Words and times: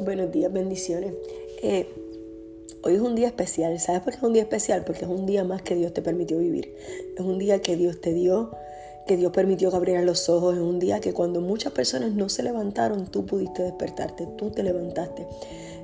Buenos 0.00 0.32
días, 0.32 0.52
bendiciones. 0.52 1.14
Eh, 1.62 1.86
hoy 2.82 2.94
es 2.94 3.00
un 3.00 3.14
día 3.14 3.28
especial. 3.28 3.78
¿Sabes 3.78 4.02
por 4.02 4.12
qué 4.12 4.18
es 4.18 4.22
un 4.22 4.32
día 4.32 4.42
especial? 4.42 4.84
Porque 4.84 5.04
es 5.04 5.10
un 5.10 5.26
día 5.26 5.44
más 5.44 5.62
que 5.62 5.74
Dios 5.74 5.94
te 5.94 6.02
permitió 6.02 6.38
vivir. 6.38 6.74
Es 7.16 7.24
un 7.24 7.38
día 7.38 7.62
que 7.62 7.76
Dios 7.76 8.00
te 8.00 8.12
dio, 8.12 8.50
que 9.06 9.16
Dios 9.16 9.32
permitió 9.32 9.70
que 9.70 9.76
abrieras 9.76 10.04
los 10.04 10.28
ojos. 10.28 10.56
Es 10.56 10.60
un 10.60 10.80
día 10.80 11.00
que 11.00 11.14
cuando 11.14 11.40
muchas 11.40 11.72
personas 11.72 12.12
no 12.12 12.28
se 12.28 12.42
levantaron, 12.42 13.06
tú 13.06 13.26
pudiste 13.26 13.62
despertarte, 13.62 14.26
tú 14.36 14.50
te 14.50 14.62
levantaste. 14.62 15.26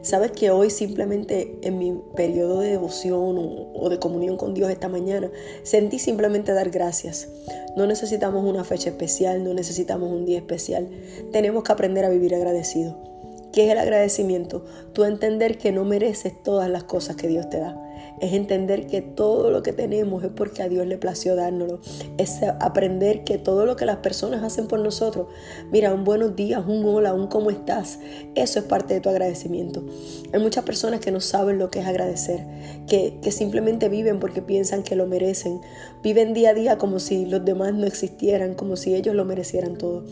Sabes 0.03 0.33
que 0.33 0.51
hoy 0.51 0.69
simplemente 0.71 1.59
en 1.63 1.79
mi 1.79 1.95
periodo 2.17 2.61
de 2.61 2.71
devoción 2.71 3.71
o, 3.75 3.89
de 3.89 4.01
comunión 4.01 4.37
con 4.37 4.53
Dios 4.53 4.69
esta 4.71 4.89
mañana, 4.89 5.31
sentí 5.63 6.01
simplemente 6.01 6.53
dar 6.53 6.71
gracias. 6.71 7.29
No 7.77 7.87
necesitamos 7.87 8.45
una 8.45 8.65
fecha 8.65 8.91
especial, 8.91 9.45
no 9.45 9.55
necesitamos 9.55 10.11
un 10.11 10.27
día 10.27 10.39
especial. 10.39 10.89
Tenemos 11.31 11.63
que 11.63 11.73
aprender 11.73 12.05
a 12.05 12.11
vivir 12.11 12.35
agradecido. 12.35 13.12
¿Qué 13.53 13.67
es 13.67 13.73
el 13.73 13.79
agradecimiento? 13.79 14.65
Tú 14.95 15.05
entender 15.05 15.59
que 15.59 15.73
no 15.73 15.85
mereces 15.85 16.33
todas 16.43 16.71
las 16.71 16.85
cosas 16.85 17.17
que 17.17 17.29
Dios 17.29 17.51
te 17.51 17.61
da. 17.61 17.79
Es 18.19 18.33
entender 18.33 18.87
que 18.87 19.03
todo 19.03 19.51
lo 19.51 19.63
que 19.63 19.73
tenemos 19.73 20.25
es 20.25 20.31
porque 20.31 20.63
a 20.63 20.69
Dios 20.69 20.87
le 20.87 20.97
plació 20.97 21.37
dárnoslo. 21.37 21.81
Es 22.17 22.43
aprender 22.61 23.25
que 23.25 23.37
todo 23.37 23.67
lo 23.67 23.77
que 23.77 23.85
las 23.85 23.99
personas 23.99 24.43
hacen 24.43 24.69
por 24.69 24.79
nosotros, 24.81 25.27
mira, 25.71 25.93
un 25.93 26.05
buenos 26.05 26.35
días, 26.35 26.65
un 26.67 26.83
hola, 26.85 27.13
un 27.13 27.27
cómo 27.27 27.51
estás, 27.51 27.99
eso 28.35 28.59
es 28.59 28.65
parte 28.65 28.95
de 28.95 29.01
tu 29.01 29.11
agradecimiento. 29.11 29.85
Hay 30.33 30.41
muchas 30.41 30.65
personas 30.65 31.01
que 31.01 31.11
no 31.11 31.21
saben 31.21 31.59
lo 31.59 31.71
que 31.71 31.81
es 31.81 31.87
agradecer, 31.87 32.47
que, 32.87 33.19
que 33.21 33.33
simplemente 33.33 33.89
viven 33.91 34.19
porque 34.19 34.41
piensan 34.41 34.83
que 34.83 34.97
lo 34.97 35.07
merecen. 35.07 35.61
Viven 36.03 36.33
día 36.33 36.51
a 36.51 36.55
día 36.55 36.79
como 36.79 37.01
si 37.01 37.27
los 37.27 37.45
demás 37.45 37.75
no 37.75 37.87
existieran, 37.87 38.55
como 38.55 38.77
si 38.77 38.95
ellos 38.95 39.15
lo 39.15 39.27
merecieran 39.27 39.77
todo. 39.77 40.05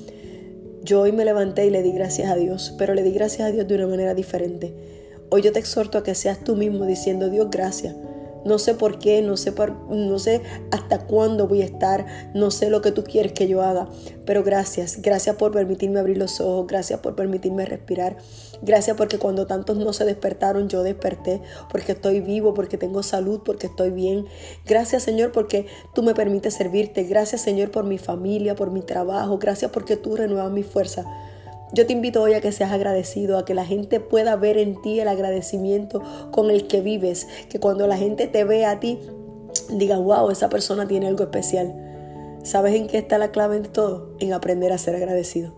Yo 0.83 1.03
hoy 1.03 1.13
me 1.13 1.27
levanté 1.27 1.67
y 1.67 1.71
le 1.71 1.83
di 1.83 1.93
gracias 1.93 2.31
a 2.31 2.37
Dios, 2.37 2.75
pero 2.79 2.95
le 2.95 3.03
di 3.03 3.13
gracias 3.13 3.49
a 3.49 3.53
Dios 3.53 3.69
de 3.69 3.75
una 3.75 3.87
manera 3.87 4.15
diferente. 4.15 4.73
Hoy 5.29 5.43
yo 5.43 5.53
te 5.53 5.59
exhorto 5.59 5.99
a 5.99 6.03
que 6.03 6.15
seas 6.15 6.43
tú 6.43 6.57
mismo 6.57 6.87
diciendo, 6.87 7.29
Dios, 7.29 7.49
gracias. 7.51 7.95
No 8.45 8.59
sé 8.59 8.75
por 8.75 8.99
qué, 8.99 9.23
no 9.23 9.37
sé, 9.37 9.53
no 9.89 10.19
sé 10.19 10.43
hasta 10.71 11.07
cuándo 11.07 11.47
voy 11.47 11.63
a 11.63 11.65
estar, 11.65 12.07
no 12.35 12.51
sé 12.51 12.71
lo 12.71 12.81
que 12.81 12.93
tú 12.93 13.05
quieres 13.05 13.33
que 13.33 13.49
yo 13.49 13.63
haga, 13.63 13.89
pero 14.25 14.43
gracias, 14.43 15.03
gracias 15.03 15.37
por 15.37 15.53
permitirme 15.53 16.01
abrir 16.01 16.19
los 16.19 16.41
ojos, 16.41 16.67
gracias 16.67 17.01
por 17.01 17.15
permitirme 17.15 17.65
respirar, 17.67 18.17
gracias 18.63 18.97
porque 18.97 19.19
cuando 19.19 19.47
tantos 19.47 19.77
no 19.77 19.93
se 19.93 20.05
despertaron, 20.05 20.69
yo 20.69 20.83
desperté, 20.83 21.43
porque 21.71 21.93
estoy 21.93 22.21
vivo, 22.21 22.55
porque 22.55 22.79
tengo 22.79 23.03
salud, 23.03 23.41
porque 23.45 23.67
estoy 23.67 23.91
bien. 23.91 24.27
Gracias 24.67 25.03
Señor 25.03 25.33
porque 25.33 25.67
tú 25.95 26.03
me 26.03 26.15
permites 26.15 26.55
servirte, 26.55 27.05
gracias 27.05 27.43
Señor 27.43 27.71
por 27.71 27.85
mi 27.85 27.99
familia, 27.99 28.55
por 28.55 28.71
mi 28.71 28.83
trabajo, 28.83 29.39
gracias 29.39 29.71
porque 29.71 29.97
tú 29.97 30.17
renuevas 30.17 30.53
mi 30.53 30.63
fuerza. 30.63 31.05
Yo 31.73 31.87
te 31.87 31.93
invito 31.93 32.21
hoy 32.21 32.35
a 32.35 32.41
que 32.41 32.51
seas 32.51 32.73
agradecido, 32.73 33.39
a 33.39 33.45
que 33.45 33.55
la 33.55 33.65
gente 33.65 34.01
pueda 34.01 34.35
ver 34.35 34.59
en 34.59 34.83
ti 34.83 34.99
el 34.99 35.07
agradecimiento 35.07 36.03
con 36.33 36.51
el 36.51 36.67
que 36.67 36.81
vives, 36.81 37.29
que 37.49 37.61
cuando 37.61 37.87
la 37.87 37.97
gente 37.97 38.27
te 38.27 38.43
vea 38.43 38.73
a 38.73 38.81
ti, 38.81 38.99
diga, 39.71 39.97
wow, 39.99 40.31
esa 40.31 40.49
persona 40.49 40.89
tiene 40.89 41.07
algo 41.07 41.23
especial. 41.23 41.73
¿Sabes 42.43 42.75
en 42.75 42.89
qué 42.89 42.99
está 42.99 43.19
la 43.19 43.31
clave 43.31 43.61
de 43.61 43.69
todo? 43.69 44.17
En 44.19 44.33
aprender 44.33 44.73
a 44.73 44.79
ser 44.79 44.97
agradecido. 44.97 45.55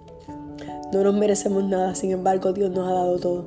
No 0.92 1.02
nos 1.02 1.14
merecemos 1.14 1.64
nada, 1.64 1.94
sin 1.94 2.10
embargo 2.10 2.52
Dios 2.52 2.70
nos 2.70 2.90
ha 2.90 2.92
dado 2.92 3.18
todo. 3.18 3.46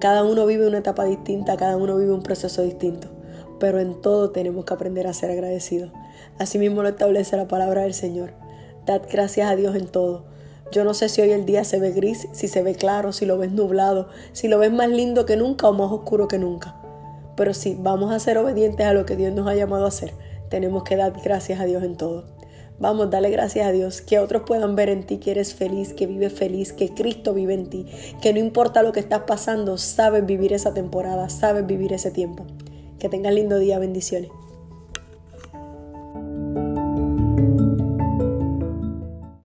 Cada 0.00 0.24
uno 0.24 0.46
vive 0.46 0.66
una 0.66 0.78
etapa 0.78 1.04
distinta, 1.04 1.58
cada 1.58 1.76
uno 1.76 1.98
vive 1.98 2.12
un 2.12 2.22
proceso 2.22 2.62
distinto, 2.62 3.08
pero 3.60 3.80
en 3.80 4.00
todo 4.00 4.30
tenemos 4.30 4.64
que 4.64 4.72
aprender 4.72 5.06
a 5.06 5.12
ser 5.12 5.30
agradecidos. 5.30 5.90
Asimismo 6.38 6.82
lo 6.82 6.88
establece 6.88 7.36
la 7.36 7.48
palabra 7.48 7.82
del 7.82 7.92
Señor. 7.92 8.32
Dad 8.86 9.02
gracias 9.12 9.50
a 9.50 9.56
Dios 9.56 9.76
en 9.76 9.88
todo 9.88 10.31
yo 10.72 10.84
no 10.84 10.94
sé 10.94 11.08
si 11.08 11.20
hoy 11.20 11.30
el 11.30 11.44
día 11.44 11.64
se 11.64 11.78
ve 11.78 11.90
gris, 11.90 12.26
si 12.32 12.48
se 12.48 12.62
ve 12.62 12.74
claro, 12.74 13.12
si 13.12 13.26
lo 13.26 13.38
ves 13.38 13.52
nublado, 13.52 14.08
si 14.32 14.48
lo 14.48 14.58
ves 14.58 14.72
más 14.72 14.88
lindo 14.88 15.26
que 15.26 15.36
nunca 15.36 15.68
o 15.68 15.72
más 15.72 15.92
oscuro 15.92 16.28
que 16.28 16.38
nunca. 16.38 16.74
Pero 17.36 17.54
si 17.54 17.76
vamos 17.78 18.12
a 18.12 18.18
ser 18.18 18.38
obedientes 18.38 18.86
a 18.86 18.94
lo 18.94 19.06
que 19.06 19.14
Dios 19.14 19.34
nos 19.34 19.46
ha 19.46 19.54
llamado 19.54 19.84
a 19.84 19.88
hacer, 19.88 20.14
tenemos 20.48 20.82
que 20.82 20.96
dar 20.96 21.12
gracias 21.22 21.60
a 21.60 21.64
Dios 21.66 21.84
en 21.84 21.96
todo. 21.96 22.24
Vamos, 22.78 23.10
dale 23.10 23.30
gracias 23.30 23.66
a 23.66 23.72
Dios, 23.72 24.00
que 24.00 24.18
otros 24.18 24.42
puedan 24.46 24.74
ver 24.74 24.88
en 24.88 25.04
ti 25.04 25.18
que 25.18 25.30
eres 25.30 25.54
feliz, 25.54 25.92
que 25.92 26.06
vives 26.06 26.32
feliz, 26.32 26.72
que 26.72 26.92
Cristo 26.92 27.34
vive 27.34 27.54
en 27.54 27.68
ti, 27.68 27.86
que 28.20 28.32
no 28.32 28.38
importa 28.38 28.82
lo 28.82 28.92
que 28.92 29.00
estás 29.00 29.22
pasando, 29.26 29.78
sabes 29.78 30.26
vivir 30.26 30.52
esa 30.52 30.74
temporada, 30.74 31.28
sabes 31.28 31.66
vivir 31.66 31.92
ese 31.92 32.10
tiempo. 32.10 32.44
Que 32.98 33.08
tengas 33.08 33.34
lindo 33.34 33.58
día, 33.58 33.78
bendiciones. 33.78 34.30